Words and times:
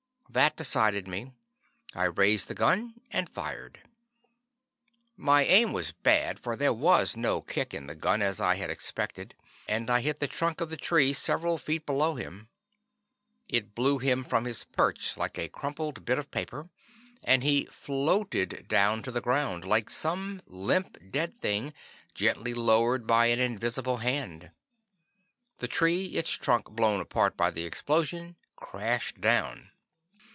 That 0.33 0.55
decided 0.55 1.09
me. 1.09 1.33
I 1.93 2.05
raised 2.05 2.47
the 2.47 2.53
gun 2.55 2.93
and 3.11 3.27
fired. 3.27 3.81
My 5.17 5.43
aim 5.43 5.73
was 5.73 5.91
bad, 5.91 6.39
for 6.39 6.55
there 6.55 6.71
was 6.71 7.17
no 7.17 7.41
kick 7.41 7.73
in 7.73 7.87
the 7.87 7.95
gun, 7.95 8.21
as 8.21 8.39
I 8.39 8.55
had 8.55 8.69
expected, 8.69 9.35
and 9.67 9.89
I 9.89 9.99
hit 9.99 10.21
the 10.21 10.29
trunk 10.29 10.61
of 10.61 10.69
the 10.69 10.77
tree 10.77 11.11
several 11.11 11.57
feet 11.57 11.85
below 11.85 12.15
him. 12.15 12.47
It 13.49 13.75
blew 13.75 13.97
him 13.97 14.23
from 14.23 14.45
his 14.45 14.63
perch 14.63 15.17
like 15.17 15.37
a 15.37 15.49
crumpled 15.49 16.05
bit 16.05 16.17
of 16.17 16.31
paper, 16.31 16.69
and 17.25 17.43
he 17.43 17.65
floated 17.65 18.69
down 18.69 19.01
to 19.03 19.11
the 19.11 19.19
ground, 19.19 19.65
like 19.65 19.89
some 19.89 20.41
limp, 20.45 20.97
dead 21.11 21.41
thing, 21.41 21.73
gently 22.13 22.53
lowered 22.53 23.05
by 23.05 23.25
an 23.25 23.41
invisible 23.41 23.97
hand. 23.97 24.51
The 25.57 25.67
tree, 25.67 26.05
its 26.05 26.31
trunk 26.37 26.69
blown 26.69 27.01
apart 27.01 27.35
by 27.35 27.51
the 27.51 27.65
explosion, 27.65 28.37
crashed 28.55 29.19
down. 29.19 29.67